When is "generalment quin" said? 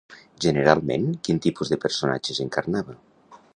0.45-1.43